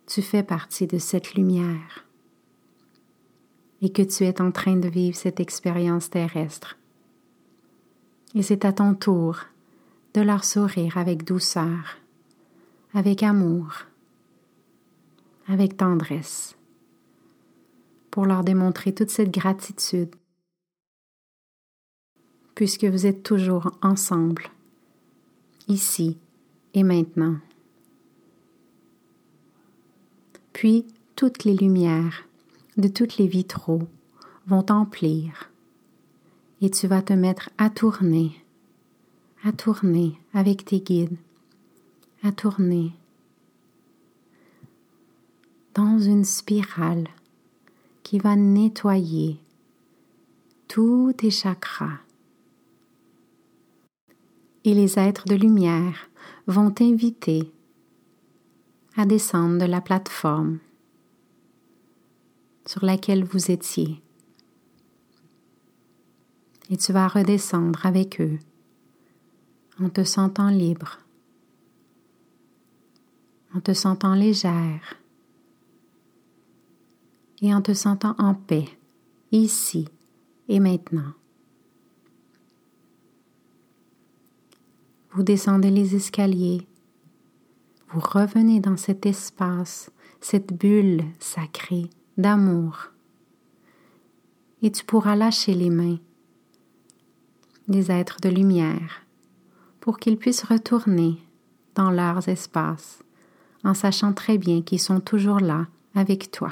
tu 0.07 0.21
fais 0.21 0.43
partie 0.43 0.87
de 0.87 0.97
cette 0.97 1.33
lumière 1.33 2.05
et 3.81 3.91
que 3.91 4.01
tu 4.01 4.23
es 4.23 4.41
en 4.41 4.51
train 4.51 4.77
de 4.77 4.87
vivre 4.87 5.17
cette 5.17 5.39
expérience 5.39 6.09
terrestre 6.09 6.77
et 8.35 8.43
c'est 8.43 8.65
à 8.65 8.73
ton 8.73 8.93
tour 8.93 9.39
de 10.13 10.21
leur 10.21 10.43
sourire 10.43 10.97
avec 10.97 11.23
douceur, 11.23 11.97
avec 12.93 13.23
amour, 13.23 13.85
avec 15.47 15.77
tendresse, 15.77 16.57
pour 18.11 18.25
leur 18.25 18.43
démontrer 18.43 18.93
toute 18.93 19.09
cette 19.09 19.31
gratitude, 19.31 20.13
puisque 22.55 22.85
vous 22.85 23.05
êtes 23.05 23.23
toujours 23.23 23.71
ensemble, 23.81 24.43
ici 25.69 26.17
et 26.73 26.83
maintenant. 26.83 27.37
Puis 30.51 30.85
toutes 31.15 31.45
les 31.45 31.55
lumières 31.55 32.25
de 32.75 32.89
toutes 32.89 33.17
les 33.17 33.27
vitraux 33.27 33.83
vont 34.45 34.65
emplir 34.69 35.51
et 36.61 36.69
tu 36.69 36.87
vas 36.87 37.01
te 37.01 37.13
mettre 37.13 37.49
à 37.57 37.69
tourner, 37.69 38.31
à 39.43 39.51
tourner 39.51 40.17
avec 40.33 40.65
tes 40.65 40.79
guides, 40.79 41.17
à 42.23 42.31
tourner 42.31 42.93
dans 45.73 45.99
une 45.99 46.23
spirale 46.23 47.07
qui 48.03 48.19
va 48.19 48.35
nettoyer 48.35 49.39
tous 50.67 51.13
tes 51.13 51.31
chakras. 51.31 51.99
Et 54.63 54.73
les 54.73 54.97
êtres 54.97 55.25
de 55.25 55.35
lumière 55.35 56.09
vont 56.47 56.71
t'inviter 56.71 57.51
à 58.95 59.05
descendre 59.05 59.59
de 59.59 59.65
la 59.65 59.81
plateforme 59.81 60.59
sur 62.65 62.83
laquelle 62.83 63.23
vous 63.23 63.51
étiez 63.51 64.01
et 66.69 66.77
tu 66.77 66.91
vas 66.91 67.07
redescendre 67.07 67.85
avec 67.85 68.19
eux 68.19 68.39
en 69.79 69.89
te 69.89 70.03
sentant 70.03 70.49
libre, 70.49 70.99
en 73.53 73.59
te 73.59 73.73
sentant 73.73 74.15
légère 74.15 74.95
et 77.41 77.53
en 77.53 77.61
te 77.61 77.73
sentant 77.73 78.15
en 78.17 78.33
paix 78.33 78.67
ici 79.31 79.87
et 80.47 80.59
maintenant. 80.59 81.13
Vous 85.11 85.23
descendez 85.23 85.71
les 85.71 85.95
escaliers, 85.95 86.67
vous 87.89 88.01
revenez 88.01 88.59
dans 88.59 88.77
cet 88.77 89.05
espace, 89.05 89.91
cette 90.19 90.53
bulle 90.53 91.03
sacrée 91.19 91.89
d'amour, 92.17 92.91
et 94.61 94.71
tu 94.71 94.83
pourras 94.83 95.15
lâcher 95.15 95.53
les 95.53 95.69
mains 95.69 95.99
des 97.67 97.91
êtres 97.91 98.19
de 98.21 98.29
lumière 98.29 99.01
pour 99.79 99.97
qu'ils 99.97 100.17
puissent 100.17 100.43
retourner 100.43 101.17
dans 101.75 101.91
leurs 101.91 102.27
espaces, 102.27 103.03
en 103.63 103.73
sachant 103.73 104.13
très 104.13 104.37
bien 104.37 104.61
qu'ils 104.61 104.79
sont 104.79 104.99
toujours 104.99 105.39
là 105.39 105.67
avec 105.93 106.31
toi. 106.31 106.51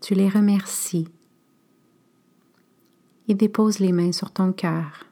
Tu 0.00 0.14
les 0.14 0.28
remercies 0.28 1.08
et 3.28 3.34
déposes 3.34 3.78
les 3.78 3.92
mains 3.92 4.12
sur 4.12 4.30
ton 4.30 4.52
cœur 4.52 5.06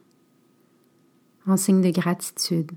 en 1.47 1.57
signe 1.57 1.81
de 1.81 1.91
gratitude. 1.91 2.71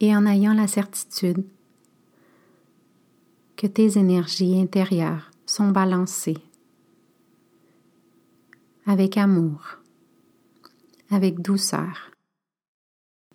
Et 0.00 0.14
en 0.14 0.26
ayant 0.26 0.54
la 0.54 0.66
certitude 0.66 1.44
que 3.56 3.66
tes 3.66 3.98
énergies 3.98 4.60
intérieures 4.60 5.30
sont 5.46 5.70
balancées 5.70 6.38
avec 8.86 9.16
amour, 9.16 9.78
avec 11.10 11.40
douceur, 11.40 12.10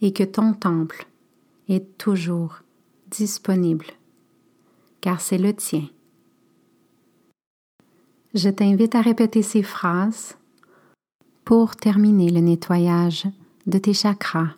et 0.01 0.13
que 0.13 0.23
ton 0.23 0.53
temple 0.53 1.07
est 1.67 1.97
toujours 1.97 2.59
disponible, 3.07 3.87
car 5.01 5.21
c'est 5.21 5.37
le 5.37 5.53
tien. 5.53 5.87
Je 8.33 8.49
t'invite 8.49 8.95
à 8.95 9.01
répéter 9.01 9.41
ces 9.41 9.63
phrases 9.63 10.37
pour 11.43 11.75
terminer 11.75 12.29
le 12.29 12.41
nettoyage 12.41 13.25
de 13.65 13.79
tes 13.79 13.93
chakras 13.93 14.53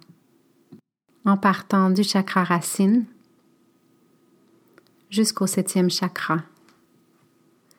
en 1.26 1.38
partant 1.38 1.90
du 1.90 2.04
chakra 2.04 2.44
racine 2.44 3.06
jusqu'au 5.10 5.48
septième 5.48 5.90
chakra. 5.90 6.40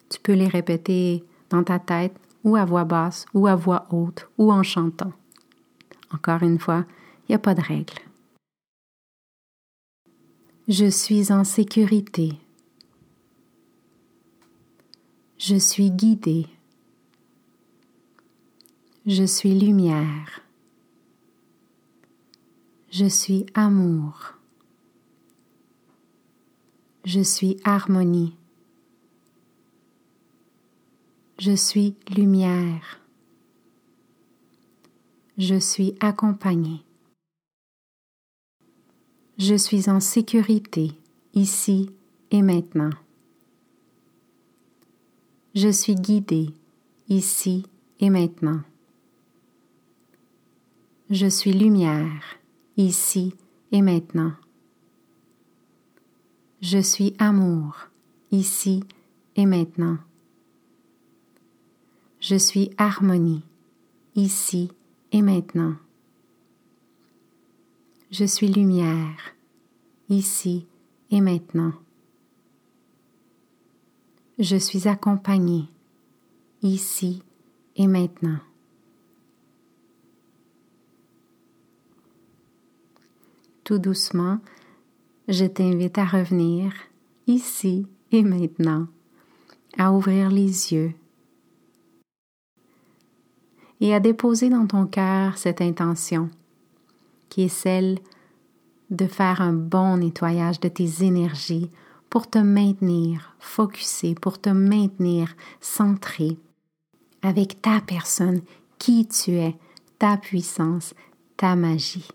Tu 0.08 0.20
peux 0.20 0.34
les 0.34 0.48
répéter 0.48 1.24
dans 1.50 1.64
ta 1.64 1.78
tête 1.78 2.16
ou 2.44 2.56
à 2.56 2.64
voix 2.64 2.84
basse 2.84 3.26
ou 3.34 3.46
à 3.46 3.54
voix 3.54 3.86
haute 3.90 4.28
ou 4.38 4.52
en 4.52 4.62
chantant. 4.62 5.12
Encore 6.12 6.42
une 6.42 6.58
fois, 6.58 6.84
il 7.22 7.32
n'y 7.32 7.34
a 7.36 7.38
pas 7.38 7.54
de 7.54 7.62
règle. 7.62 7.94
Je 10.68 10.86
suis 10.86 11.32
en 11.32 11.44
sécurité. 11.44 12.38
Je 15.38 15.56
suis 15.56 15.90
guidée. 15.90 16.46
Je 19.06 19.24
suis 19.24 19.58
lumière. 19.58 20.40
Je 22.90 23.06
suis 23.06 23.46
amour. 23.54 24.34
Je 27.04 27.20
suis 27.20 27.56
harmonie. 27.64 28.36
Je 31.44 31.56
suis 31.56 31.96
lumière. 32.08 33.00
Je 35.36 35.56
suis 35.56 35.96
accompagné. 35.98 36.84
Je 39.38 39.56
suis 39.56 39.90
en 39.90 39.98
sécurité 39.98 40.92
ici 41.34 41.90
et 42.30 42.42
maintenant. 42.42 42.92
Je 45.56 45.68
suis 45.68 45.96
guidé 45.96 46.54
ici 47.08 47.66
et 47.98 48.08
maintenant. 48.08 48.60
Je 51.10 51.26
suis 51.26 51.52
lumière, 51.52 52.38
ici 52.76 53.34
et 53.72 53.82
maintenant. 53.82 54.34
Je 56.60 56.78
suis 56.78 57.16
amour, 57.18 57.88
ici 58.30 58.84
et 59.34 59.44
maintenant. 59.44 59.98
Je 62.22 62.36
suis 62.36 62.70
harmonie, 62.78 63.42
ici 64.14 64.70
et 65.10 65.22
maintenant. 65.22 65.74
Je 68.12 68.24
suis 68.24 68.46
lumière, 68.46 69.34
ici 70.08 70.66
et 71.10 71.20
maintenant. 71.20 71.72
Je 74.38 74.56
suis 74.56 74.86
accompagné, 74.86 75.64
ici 76.62 77.22
et 77.74 77.88
maintenant. 77.88 78.38
tout 83.64 83.78
doucement, 83.78 84.38
je 85.28 85.44
t'invite 85.44 85.96
à 85.96 86.04
revenir 86.04 86.72
ici 87.26 87.86
et 88.10 88.22
maintenant, 88.22 88.86
à 89.78 89.92
ouvrir 89.92 90.30
les 90.30 90.74
yeux 90.74 90.92
et 93.82 93.92
à 93.92 94.00
déposer 94.00 94.48
dans 94.48 94.66
ton 94.66 94.86
cœur 94.86 95.36
cette 95.36 95.60
intention 95.60 96.30
qui 97.28 97.42
est 97.42 97.48
celle 97.48 97.98
de 98.90 99.06
faire 99.06 99.40
un 99.40 99.52
bon 99.52 99.96
nettoyage 99.96 100.60
de 100.60 100.68
tes 100.68 101.04
énergies 101.04 101.68
pour 102.08 102.30
te 102.30 102.38
maintenir 102.38 103.36
focusé, 103.40 104.14
pour 104.14 104.40
te 104.40 104.50
maintenir 104.50 105.34
centré 105.60 106.38
avec 107.22 107.60
ta 107.60 107.80
personne, 107.80 108.42
qui 108.78 109.06
tu 109.06 109.32
es, 109.32 109.56
ta 109.98 110.16
puissance, 110.16 110.94
ta 111.36 111.56
magie. 111.56 112.08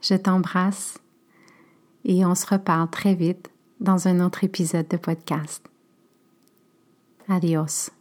Je 0.00 0.14
t'embrasse 0.14 0.98
et 2.04 2.24
on 2.24 2.34
se 2.34 2.46
reparle 2.46 2.90
très 2.90 3.14
vite 3.14 3.50
dans 3.78 4.08
un 4.08 4.24
autre 4.24 4.42
épisode 4.42 4.88
de 4.88 4.96
podcast. 4.96 5.62
Adios. 7.28 7.95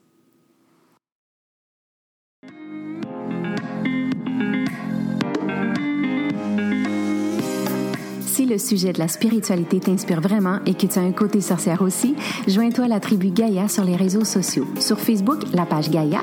Si 8.46 8.52
le 8.52 8.58
sujet 8.60 8.94
de 8.94 9.00
la 9.00 9.08
spiritualité 9.08 9.80
t'inspire 9.80 10.22
vraiment 10.22 10.60
et 10.68 10.76
que 10.76 10.86
tu 10.86 11.00
as 11.00 11.02
un 11.02 11.14
côté 11.14 11.42
sorcière 11.42 11.82
aussi, 11.82 12.14
joins-toi 12.48 12.86
à 12.86 12.88
la 12.88 13.00
tribu 13.00 13.32
Gaïa 13.32 13.68
sur 13.68 13.84
les 13.84 13.96
réseaux 13.96 14.24
sociaux. 14.24 14.68
Sur 14.80 15.00
Facebook, 15.00 15.40
la 15.52 15.66
page 15.66 15.90
Gaïa, 15.90 16.22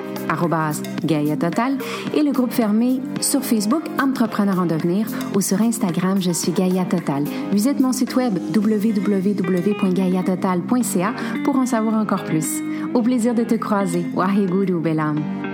Gaïa 1.04 1.37
Total, 1.37 1.76
et 2.14 2.22
le 2.22 2.30
groupe 2.30 2.52
fermé 2.52 3.00
sur 3.20 3.42
Facebook 3.42 3.82
Entrepreneur 4.00 4.61
en 4.61 4.66
devenir 4.66 5.08
ou 5.35 5.40
sur 5.40 5.61
Instagram, 5.61 6.22
je 6.22 6.30
suis 6.30 6.52
Gaïa 6.52 6.85
Total. 6.85 7.24
Visite 7.50 7.80
mon 7.80 7.92
site 7.92 8.14
web 8.14 8.38
www.gaïatotal.ca 8.54 11.14
pour 11.44 11.56
en 11.56 11.66
savoir 11.66 11.94
encore 11.94 12.22
plus. 12.22 12.62
Au 12.94 13.02
plaisir 13.02 13.35
de 13.35 13.42
te 13.42 13.56
croiser. 13.56 14.06
Waheguru 14.14 14.80
Belam. 14.80 15.51